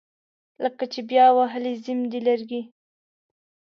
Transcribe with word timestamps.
لکه 0.63 0.83
چې 0.93 0.99
بیا 1.09 1.25
وهلي 1.37 1.73
زیم 1.83 1.99
دي 2.11 2.19
لرګي 2.27 2.61